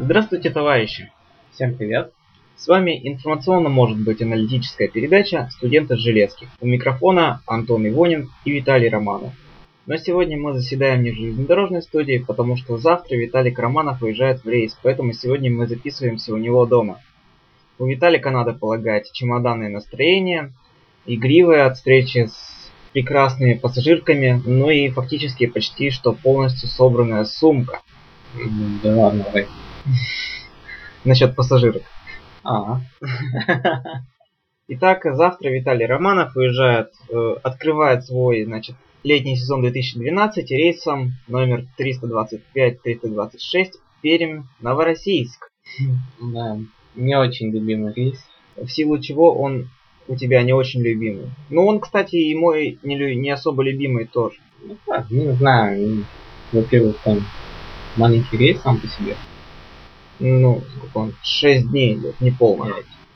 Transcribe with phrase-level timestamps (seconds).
[0.00, 1.10] Здравствуйте, товарищи!
[1.50, 2.12] Всем привет!
[2.54, 6.46] С вами информационно может быть аналитическая передача «Студенты Железки».
[6.60, 9.32] У микрофона Антон Ивонин и Виталий Романов.
[9.86, 14.48] Но сегодня мы заседаем не в железнодорожной студии, потому что завтра Виталик Романов уезжает в
[14.48, 17.00] рейс, поэтому сегодня мы записываемся у него дома.
[17.80, 20.52] У Виталика надо полагать чемоданное настроение,
[21.06, 27.80] игривое от встречи с прекрасными пассажирками, ну и фактически почти что полностью собранная сумка.
[28.84, 29.48] Да ладно, давай.
[31.04, 31.82] Насчет пассажирок.
[32.44, 32.80] А,
[34.68, 43.72] Итак, завтра Виталий Романов уезжает, э, открывает свой, значит, летний сезон 2012 рейсом номер 325-326
[44.02, 45.50] Пермь, Новороссийск.
[46.20, 46.58] да,
[46.94, 48.18] не очень любимый рейс.
[48.56, 49.70] В силу чего он
[50.06, 51.30] у тебя не очень любимый.
[51.48, 54.36] Ну, он, кстати, и мой не, не особо любимый тоже.
[54.62, 55.82] Ну как, не знаю.
[55.82, 56.06] м,
[56.52, 57.20] Во-первых, там
[57.96, 59.16] маленький рейс сам по себе.
[60.20, 61.14] Ну, сколько он?
[61.22, 62.72] 6 дней идет, не полный.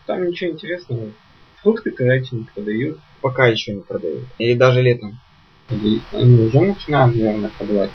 [0.06, 1.12] Там ничего интересного.
[1.62, 2.98] Фрукты, короче, не продают.
[3.20, 4.24] Пока еще не продают.
[4.38, 5.18] Или даже летом.
[5.70, 7.90] Или Они уже начинают, наверное, продавать.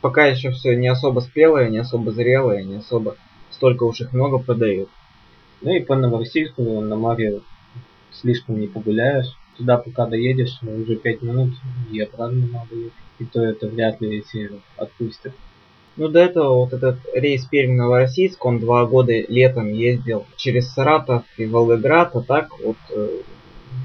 [0.00, 3.16] Пока еще все не особо спелое, не особо зрелое, не особо
[3.50, 4.88] столько уж их много продают.
[5.60, 7.40] Ну и по Новороссийску на море
[8.12, 9.36] слишком не погуляешь.
[9.56, 11.54] Туда пока доедешь, уже 5 минут,
[11.90, 12.92] и обратно надо ехать.
[13.18, 15.32] И то это вряд ли если отпустят.
[15.98, 21.44] Ну, до этого вот этот рейс Пермь-Новороссийск, он два года летом ездил через Саратов и
[21.44, 23.08] Волгоград, а так вот э,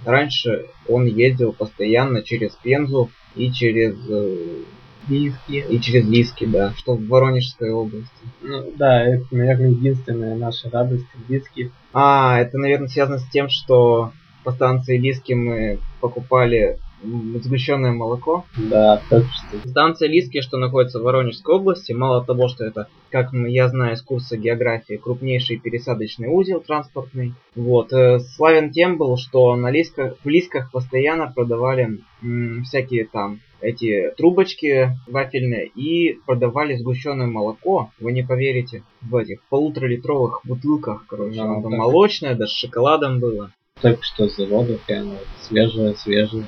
[0.05, 4.63] раньше он ездил постоянно через Пензу и через э,
[5.07, 5.65] Близкие.
[5.67, 8.07] и через Лиски, да, что в Воронежской области.
[8.41, 11.05] Ну да, это, наверное, единственная наша радость.
[11.27, 11.71] Близкие.
[11.93, 14.11] А, это, наверное, связано с тем, что
[14.43, 18.45] по станции Лиски мы покупали сгущенное молоко.
[18.57, 19.69] Да, так что.
[19.69, 24.01] Станция Лиски, что находится в Воронежской области, мало того, что это, как я знаю из
[24.01, 30.29] курса географии, крупнейший пересадочный узел транспортный, вот, э, славен тем был, что на Лисках, в
[30.29, 38.21] Лисках постоянно продавали м, всякие там эти трубочки вафельные и продавали сгущенное молоко, вы не
[38.23, 41.79] поверите, в этих полуторалитровых бутылках, короче, Да, оно там так.
[41.79, 43.51] молочное, даже с шоколадом было.
[43.81, 46.45] Только что с завода прямо свежее, свежее.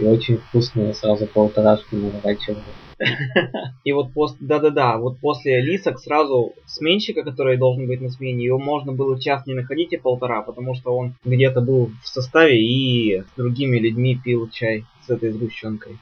[0.00, 2.62] И очень вкусное, сразу полторашку наворачивали.
[3.84, 8.58] И вот после, да-да-да, вот после лисок сразу сменщика, который должен быть на смене, его
[8.58, 13.20] можно было час не находить и полтора, потому что он где-то был в составе и
[13.20, 15.98] с другими людьми пил чай с этой сгущенкой.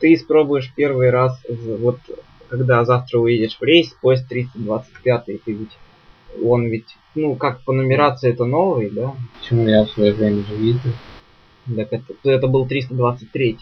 [0.00, 1.98] Ты испробуешь первый раз, вот
[2.48, 5.78] когда завтра уедешь в рейс, поезд 325, ты ведь,
[6.44, 9.14] он ведь, ну как по нумерации это новый, да?
[9.38, 10.90] Почему я в свое время же видел?
[11.66, 13.58] Так это, это был 323,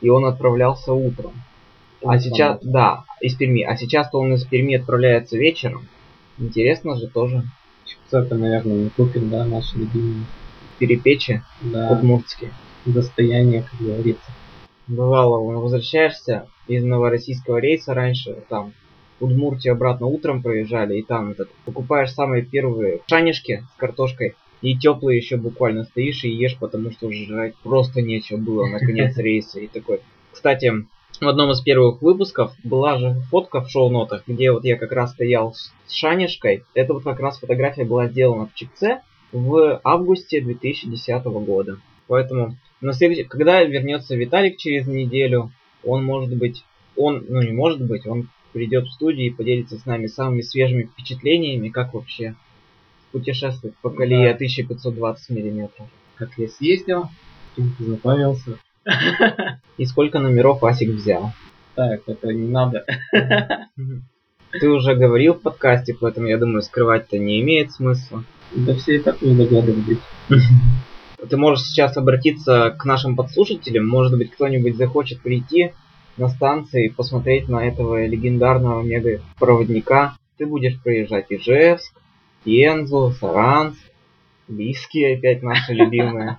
[0.00, 1.32] и он отправлялся утром.
[2.04, 3.62] А сейчас, да, из Перми.
[3.62, 5.88] А сейчас-то он из Перми отправляется вечером.
[6.38, 7.42] Интересно же тоже.
[8.10, 10.24] Это, наверное, не купим, да, наши любимые.
[10.78, 12.52] Перепечи Да, удмуртские.
[12.86, 14.30] достояние, как говорится.
[14.86, 18.72] Бывало, возвращаешься из новороссийского рейса раньше, там,
[19.20, 25.18] Удмуртию обратно утром проезжали, и там этот, покупаешь самые первые шанишки с картошкой, и теплые
[25.18, 29.60] еще буквально стоишь и ешь, потому что уже жрать просто нечего было на конец рейса.
[29.60, 30.00] И такой.
[30.32, 30.72] Кстати,
[31.20, 35.12] в одном из первых выпусков была же фотка в шоу-нотах, где вот я как раз
[35.12, 36.64] стоял с шанишкой.
[36.74, 39.02] Это вот как раз фотография была сделана в Чикце
[39.32, 41.78] в августе 2010 года.
[42.06, 45.50] Поэтому на следующий, когда вернется Виталик через неделю,
[45.84, 46.64] он может быть,
[46.96, 50.84] он, ну не может быть, он придет в студию и поделится с нами самыми свежими
[50.84, 52.34] впечатлениями, как вообще
[53.12, 54.34] путешествовать по колее Да.
[54.34, 55.86] 1520 миллиметров.
[56.16, 57.08] Как я съездил,
[57.56, 58.58] чем.
[59.76, 61.32] И сколько номеров Асик взял.
[61.74, 62.84] Так, это не надо.
[64.50, 68.24] Ты уже говорил в подкасте, поэтому я думаю, скрывать-то не имеет смысла.
[68.54, 69.98] Да все и так не догадывались.
[71.28, 75.72] Ты можешь сейчас обратиться к нашим подслушателям, может быть кто-нибудь захочет прийти
[76.16, 80.16] на станции и посмотреть на этого легендарного мега-проводника.
[80.38, 81.92] Ты будешь проезжать Ижевск,
[82.48, 83.78] Пензу, Саранск,
[84.48, 86.38] Лиски опять наши любимые.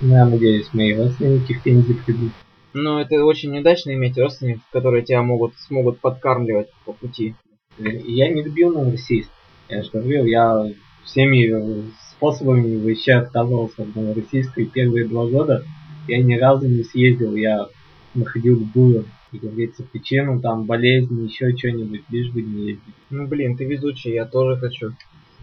[0.00, 2.30] Ну, я надеюсь, мои родственники в Пензе придут.
[2.74, 7.34] Но это очень неудачно иметь родственников, которые тебя могут, смогут подкармливать по пути.
[7.76, 9.28] Я не любил Новороссийск.
[9.68, 10.70] Я же говорил, я
[11.04, 14.60] всеми способами вообще отказывался от Новороссийска.
[14.60, 15.64] И первые два года
[16.06, 17.34] я ни разу не съездил.
[17.34, 17.66] Я
[18.14, 22.94] находил любую, как говорится, причину, там, болезнь, еще что-нибудь, лишь бы не ездить.
[23.10, 24.92] Ну блин, ты везучий, я тоже хочу.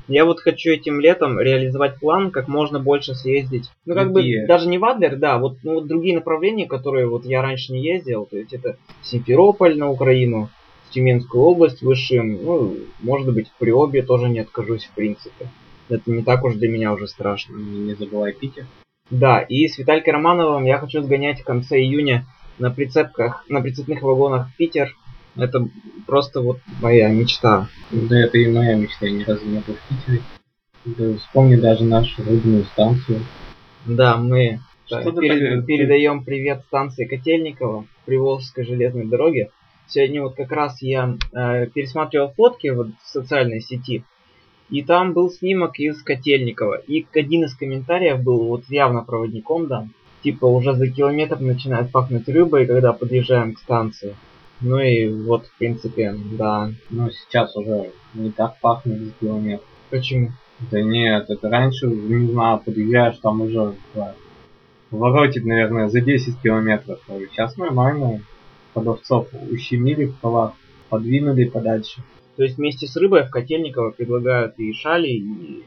[0.08, 3.70] Я вот хочу этим летом реализовать план, как можно больше съездить.
[3.86, 4.42] Ну, как Какие?
[4.42, 7.72] бы, даже не в Адлер, да, вот, ну, вот другие направления, которые вот я раньше
[7.72, 10.50] не ездил, то есть это Симферополь на Украину,
[10.94, 15.48] Тюменскую область, Высшим, ну, может быть, в Приобе тоже не откажусь, в принципе.
[15.90, 17.56] Это не так уж для меня уже страшно.
[17.58, 18.66] Не забывай Питер.
[19.10, 22.26] Да, и с Виталькой Романовым я хочу сгонять в конце июня
[22.58, 24.96] на прицепках, на прицепных вагонах в Питер.
[25.36, 25.68] Это
[26.06, 27.68] просто вот моя мечта.
[27.92, 30.22] Да это и моя мечта, я ни разу не был в Питере.
[30.86, 33.22] Да, вспомни даже нашу рыбную станцию.
[33.86, 34.60] Да, мы
[34.90, 39.50] да, ты пере- так- передаем привет станции Котельникова, Приволжской железной дороге.
[39.88, 44.04] Сегодня вот как раз я э, пересматривал фотки вот в социальной сети,
[44.70, 46.76] и там был снимок из Котельникова.
[46.76, 49.88] И один из комментариев был вот явно проводником, да,
[50.24, 54.16] типа уже за километр начинает пахнуть рыбой, когда подъезжаем к станции.
[54.62, 56.72] Ну и вот, в принципе, да.
[56.90, 59.64] Но сейчас уже не так пахнет за километр.
[59.90, 60.32] Почему?
[60.72, 64.16] Да нет, это раньше, не знаю, подъезжаешь, там уже да,
[64.92, 67.00] воротит, наверное, за 10 километров.
[67.10, 68.22] А Сейчас нормально.
[68.74, 70.54] Продавцов ущемили в полах,
[70.90, 72.02] подвинули подальше.
[72.38, 75.64] То есть вместе с рыбой в Котельниково предлагают и шали, и,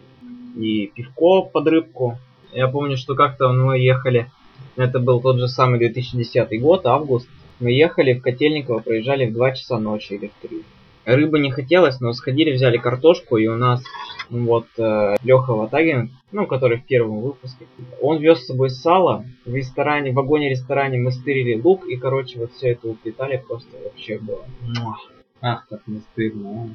[0.56, 2.18] и пивко под рыбку.
[2.52, 4.30] Я помню, что как-то мы ехали,
[4.74, 7.28] это был тот же самый 2010 год, август.
[7.60, 10.62] Мы ехали в Котельниково, проезжали в 2 часа ночи или в 3.
[11.06, 13.82] Рыбы не хотелось, но сходили, взяли картошку, и у нас
[14.28, 17.66] ну, вот э, Леха Ватагин, ну, который в первом выпуске,
[18.00, 22.52] он вез с собой сало, в ресторане, в вагоне-ресторане мы стырили лук, и, короче, вот
[22.52, 24.44] все это уплетали, просто вообще было.
[24.62, 24.96] муа.
[25.40, 26.50] Ах, как не стыдно.
[26.50, 26.68] а.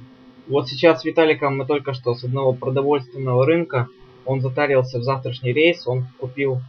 [0.48, 3.88] Вот сейчас с Виталиком мы только что с одного продовольственного рынка,
[4.26, 6.62] он затарился в завтрашний рейс, он купил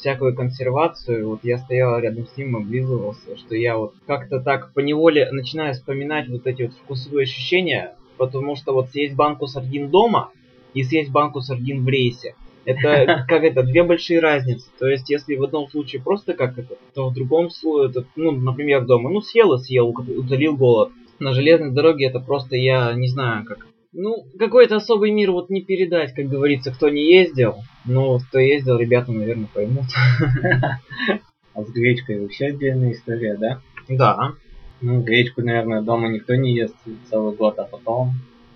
[0.00, 5.30] всякую консервацию, вот я стоял рядом с ним, облизывался, что я вот как-то так поневоле
[5.30, 10.30] начинаю вспоминать вот эти вот вкусовые ощущения, потому что вот съесть банку сардин дома
[10.74, 14.68] и съесть банку сардин в рейсе, это как это, две большие разницы.
[14.78, 18.32] То есть, если в одном случае просто как это, то в другом случае, это, ну,
[18.32, 20.90] например, дома, ну, съел и съел, утолил голод.
[21.18, 25.62] На железной дороге это просто, я не знаю, как ну, какой-то особый мир вот не
[25.62, 27.56] передать, как говорится, кто не ездил.
[27.84, 29.86] Но кто ездил, ребята, наверное, поймут.
[31.52, 33.60] А с гречкой вообще отдельная история, да?
[33.88, 34.34] Да.
[34.80, 36.76] Ну, гречку, наверное, дома никто не ест
[37.10, 38.12] целый год, а потом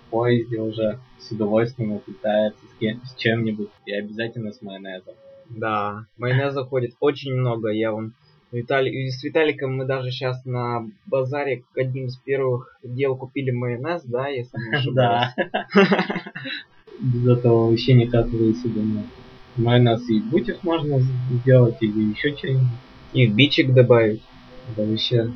[0.07, 5.15] в поезде уже с удовольствием уплетается с, кем- с чем-нибудь и обязательно с майонезом.
[5.49, 6.05] Да.
[6.17, 7.69] Майонеза ходит очень много.
[7.69, 8.13] Я вон
[8.55, 9.09] Витали...
[9.09, 14.57] с Виталиком мы даже сейчас на базаре одним из первых дел купили майонез, да, если
[14.57, 15.33] не ошибаюсь.
[16.99, 19.03] Без этого вообще никак выйти, думаю.
[19.57, 22.67] Майонез и бутик можно сделать или еще что-нибудь.
[23.13, 24.21] И в бичик добавить.
[24.75, 25.33] Да вообще Ну,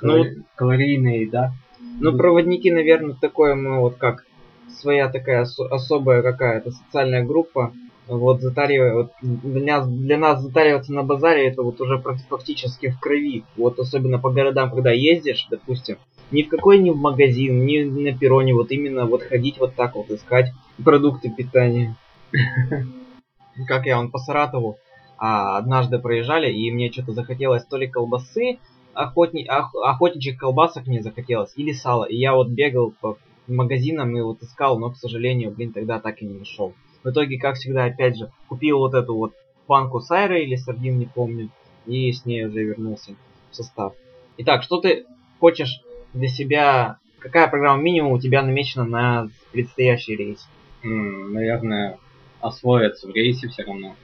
[0.00, 1.52] калори- калорийная еда.
[2.00, 4.24] Ну, проводники, наверное, такое мы вот как
[4.68, 7.72] своя такая осо- особая какая-то социальная группа.
[8.06, 12.90] Вот затаривая, вот для нас, для нас затариваться на базаре это вот уже практи- фактически
[12.90, 13.44] в крови.
[13.56, 15.96] Вот особенно по городам, когда ездишь, допустим,
[16.30, 19.94] ни в какой ни в магазин, ни на перроне, вот именно вот ходить вот так
[19.94, 20.52] вот искать
[20.82, 21.96] продукты питания.
[23.66, 24.78] Как я вон по Саратову
[25.16, 28.58] а, однажды проезжали, и мне что-то захотелось то ли колбасы,
[28.94, 29.46] охотни...
[29.48, 32.04] ох- охотничьих колбасок мне захотелось, или сала.
[32.04, 33.16] И я вот бегал по
[33.46, 36.74] магазинам и вот искал, но, к сожалению, блин, тогда так и не нашел.
[37.04, 39.34] В итоге, как всегда, опять же, купил вот эту вот
[39.68, 41.50] банку сайры или сардин, не помню,
[41.86, 43.14] и с ней уже вернулся
[43.50, 43.92] в состав.
[44.38, 45.04] Итак, что ты
[45.38, 45.82] хочешь
[46.14, 50.48] для себя, какая программа минимум у тебя намечена на предстоящий рейс?
[50.82, 51.98] М, наверное,
[52.40, 53.94] освоиться в рейсе все равно.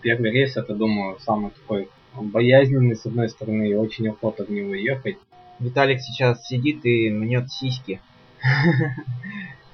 [0.00, 4.72] Первый рейс, это, думаю, самый такой боязненный, с одной стороны, и очень охота в него
[4.74, 5.18] ехать.
[5.58, 8.00] Виталик сейчас сидит и мнет сиськи.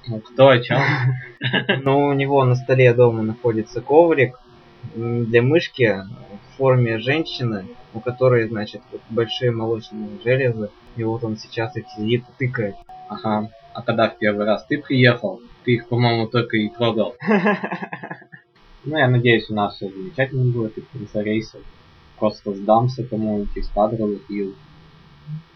[0.07, 0.81] Ну, кто о чем?
[1.83, 4.39] Но у него на столе дома находится коврик
[4.95, 6.03] для мышки
[6.53, 10.69] в форме женщины, у которой, значит, вот большие молочные железы.
[10.97, 12.75] И вот он сейчас их сидит и тыкает.
[13.09, 13.49] Ага.
[13.73, 17.15] А когда в первый раз ты приехал, ты их, по-моему, только и трогал.
[18.85, 21.59] Ну, я надеюсь, у нас все замечательно будет и конце рейса.
[22.19, 24.53] Просто сдамся кому-нибудь из кадровых и,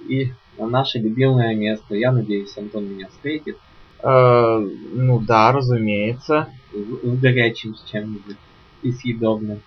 [0.08, 1.94] и на наше любимое место.
[1.96, 3.58] Я надеюсь, Антон меня встретит
[4.04, 6.48] Э, Ну да, разумеется.
[6.72, 8.38] в горячем с чем-нибудь
[8.84, 9.62] и съедобным.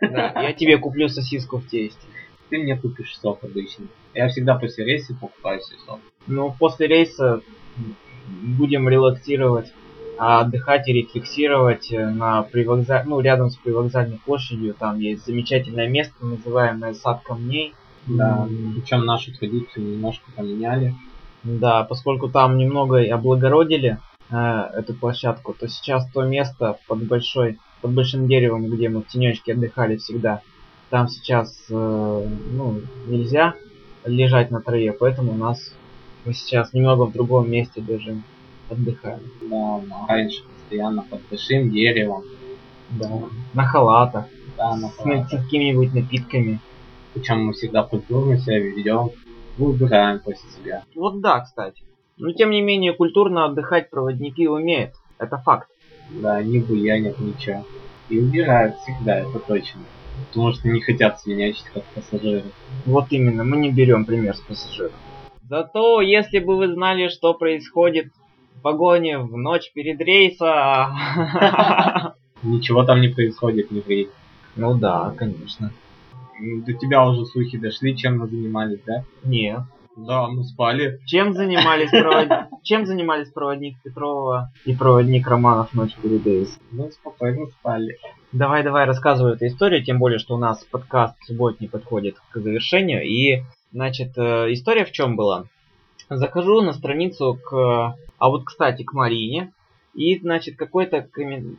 [0.00, 2.00] Да, я тебе куплю сосиску в тесте.
[2.48, 3.86] Ты мне купишь сок обычно.
[4.14, 6.00] Я всегда после рейса покупаю себе сок.
[6.26, 7.42] Ну, после рейса
[8.26, 9.72] будем релаксировать,
[10.18, 13.04] а отдыхать и рефлексировать э, на привокзаль...
[13.06, 14.74] ну, рядом с привокзальной площадью.
[14.74, 17.74] Там есть замечательное место, называемое Сад камней.
[18.06, 18.48] Да.
[18.74, 20.94] Причем нашу традицию немножко поменяли.
[21.42, 23.98] Да, поскольку там немного и облагородили
[24.30, 24.36] э,
[24.74, 29.54] эту площадку, то сейчас то место под большой, под большим деревом, где мы в тенечке
[29.54, 30.42] отдыхали всегда,
[30.90, 33.54] там сейчас э, ну, нельзя
[34.04, 35.72] лежать на траве, поэтому у нас
[36.26, 38.22] Мы сейчас немного в другом месте бежим,
[38.68, 39.20] отдыхаем.
[39.50, 42.24] Да, раньше постоянно под большим деревом.
[42.90, 43.10] Да.
[43.54, 44.26] На халатах.
[44.58, 46.60] Да, на С, на- с какими-нибудь напитками.
[47.14, 49.10] Причем мы всегда культурно себя ведем,
[49.58, 50.84] выбираем после себя.
[50.94, 51.82] Вот да, кстати.
[52.16, 54.92] Но тем не менее, культурно отдыхать проводники умеют.
[55.18, 55.68] Это факт.
[56.10, 57.64] Да, не буянят ничего.
[58.08, 59.80] И убирают всегда, это точно.
[60.28, 62.44] Потому что не хотят свинячить как пассажиры.
[62.84, 64.92] Вот именно, мы не берем пример с пассажиров.
[65.48, 68.12] Зато, если бы вы знали, что происходит
[68.56, 70.90] в вагоне в ночь перед рейса...
[72.42, 74.08] Ничего там не происходит, не ври.
[74.56, 75.72] Ну да, конечно.
[76.40, 79.04] До тебя уже слухи дошли, чем мы занимались, да?
[79.24, 79.64] Не.
[79.96, 81.00] Да, мы спали.
[81.04, 86.62] Чем занимались, провод- Чем занимались проводник Петрова и проводник Романов ночь перед рейсом?
[86.70, 87.98] Мы спокойно спали.
[88.32, 93.02] Давай, давай, рассказывай эту историю, тем более, что у нас подкаст субботний подходит к завершению.
[93.02, 93.42] И,
[93.72, 95.44] значит, э, история в чем была?
[96.08, 97.96] Захожу на страницу к...
[98.18, 99.52] А вот, кстати, к Марине.
[99.94, 101.08] И, значит, какой-то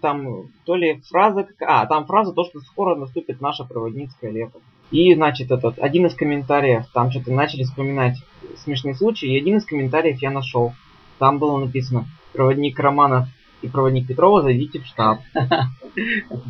[0.01, 1.47] там то ли фраза...
[1.59, 4.59] А, там фраза то, что скоро наступит наше проводницкое лето.
[4.89, 8.17] И, значит, этот, один из комментариев, там что-то начали вспоминать
[8.57, 10.73] смешные случаи, и один из комментариев я нашел.
[11.17, 13.27] Там было написано, проводник Романов
[13.61, 15.19] и проводник Петрова, зайдите в штаб.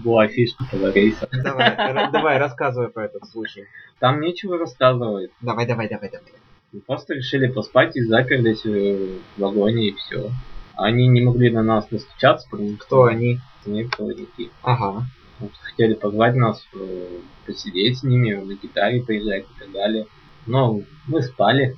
[0.03, 1.27] Была фишка этого рейса.
[1.31, 1.75] Давай,
[2.11, 3.65] давай, рассказывай про этот случай.
[3.99, 5.31] Там нечего рассказывать.
[5.41, 6.31] Давай, давай, давай, давай.
[6.71, 10.31] Мы просто решили поспать и заперлись э, в вагоне и все.
[10.75, 13.39] Они не могли на нас настучаться, потому что Кто они?
[13.63, 14.51] проводники.
[14.63, 15.05] Ага.
[15.39, 20.05] Вот Хотели позвать нас э, посидеть с ними, на гитаре поиграть и так далее.
[20.45, 21.75] Но мы спали.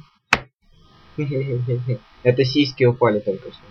[2.24, 3.62] Это сиськи упали только что.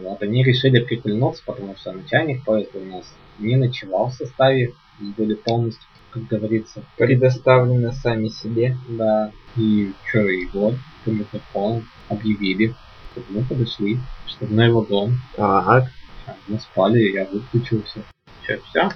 [0.00, 4.72] Вот, они решили прикольнуться, потому что начальник поезда у нас не ночевал в составе.
[4.98, 8.76] Были полностью, как говорится, Предоставлены сами себе.
[8.88, 12.74] Да, и чё, и вот, по микрофону объявили,
[13.14, 15.14] чтобы мы подошли, чтобы на его дом.
[15.36, 15.84] Так.
[16.48, 18.00] Мы спали, я выключился.
[18.46, 18.88] Чё, все?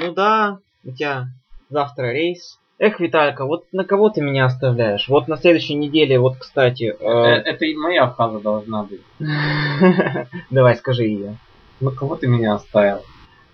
[0.00, 1.26] Ну да, у тебя
[1.68, 2.58] завтра рейс.
[2.78, 5.08] Эх, Виталька, вот на кого ты меня оставляешь?
[5.08, 6.94] Вот на следующей неделе, вот, кстати...
[6.98, 9.02] э, Это и моя фраза должна быть.
[10.50, 11.36] Давай, скажи ее.
[11.80, 13.02] На кого ты меня оставил?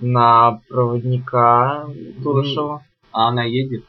[0.01, 1.87] На проводника
[2.23, 2.85] Турышева.
[3.13, 3.85] А она едет?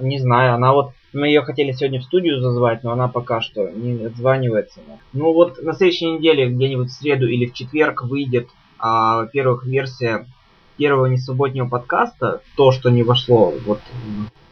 [0.00, 0.92] Не знаю, она вот...
[1.12, 4.80] Мы ее хотели сегодня в студию зазвать, но она пока что не отзванивается.
[5.12, 10.26] Ну вот на следующей неделе, где-нибудь в среду или в четверг выйдет, а, во-первых, версия
[10.76, 13.80] первого несубботнего подкаста, то, что не вошло, вот,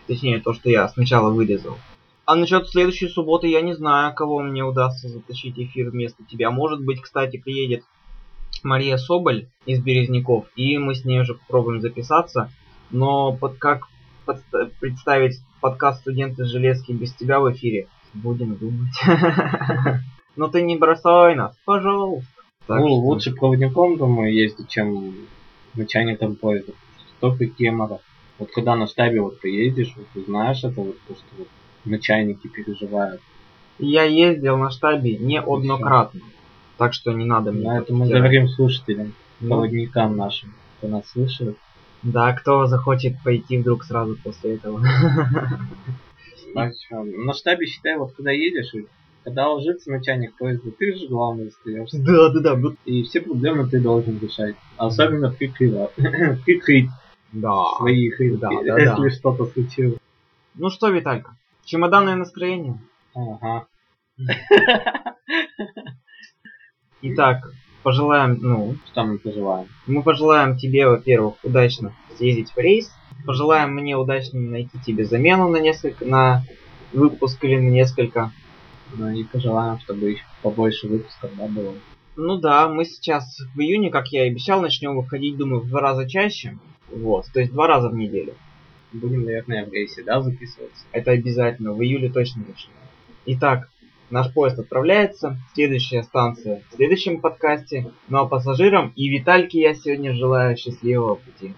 [0.07, 1.79] точнее, то, что я сначала вырезал.
[2.27, 6.51] А насчет следующей субботы я не знаю, кого мне удастся затащить эфир вместо тебя.
[6.51, 7.83] Может быть, кстати, приедет
[8.63, 12.53] Мария Соболь из Березняков, и мы с ней уже попробуем записаться.
[12.91, 13.89] Но под как
[14.27, 17.87] подста- представить подкаст «Студенты Железки» без тебя в эфире?
[18.15, 18.93] Будем думать.
[20.37, 22.29] Но ты не бросай нас, пожалуйста.
[22.69, 25.15] Ну, лучше проводником, думаю, ездить, чем
[25.75, 26.73] начальником поезда.
[27.19, 28.01] Столько гемора.
[28.39, 31.49] Вот когда на штабе вот поедешь, вот ты знаешь это вот то, что вот
[31.85, 33.21] начальники переживают.
[33.79, 36.21] Я ездил на штабе неоднократно.
[36.79, 37.69] Так что не надо мне.
[37.69, 41.57] На это мы говорим слушателям, Ну, проводникам нашим, кто нас слышит.
[42.03, 44.81] Да, кто захочет пойти вдруг сразу после этого.
[46.55, 48.73] На штабе, считай, вот когда едешь,
[49.23, 51.99] когда ложится начальник поезда, ты же главный остаешься.
[52.03, 52.57] Да, да, да.
[52.57, 54.57] ну- И все проблемы ты должен решать.
[54.77, 55.31] Особенно.
[55.31, 56.89] Прикрыть
[57.33, 57.65] Да.
[57.79, 59.11] свои хрипки, да, да, если да.
[59.11, 59.99] что-то случилось.
[60.55, 62.81] Ну что, Виталька, чемоданное настроение?
[63.15, 63.67] Ага.
[67.03, 69.69] Итак, пожелаем, ну, Что мы пожелаем?
[69.87, 72.93] мы пожелаем тебе, во-первых, удачно съездить в рейс.
[73.27, 76.45] Пожелаем мне удачно найти тебе замену на несколько, на
[76.93, 78.33] выпуск или на несколько.
[78.97, 81.75] Ну и пожелаем, чтобы еще побольше выпусков да, было.
[82.17, 85.81] Ну да, мы сейчас в июне, как я и обещал, начнем выходить, думаю, в два
[85.81, 86.59] раза чаще.
[86.91, 88.35] Вот, то есть два раза в неделю.
[88.93, 90.85] Будем, наверное, в рейсе, да, записываться?
[90.91, 92.75] Это обязательно, в июле точно начнем.
[93.27, 93.71] Итак,
[94.11, 95.39] наш поезд отправляется.
[95.55, 97.93] Следующая станция в следующем подкасте.
[98.09, 101.55] Ну а пассажирам и Витальке я сегодня желаю счастливого пути.